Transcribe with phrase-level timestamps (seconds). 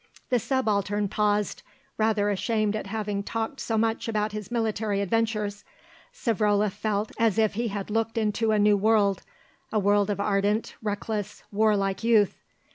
[0.31, 1.61] The Subaltern paused,
[1.95, 5.63] rather ashamed at having talked so much about his military adventures.
[6.11, 9.21] Savrola felt as if he had looked into a new world,
[9.71, 12.35] a world of ardent, reckless, warlike youth.